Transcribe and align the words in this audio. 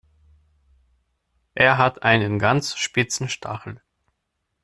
Er 1.53 1.77
hat 1.77 2.01
einen 2.01 2.39
ganz 2.39 2.75
spitzen 2.75 3.29
Stachel. 3.29 3.83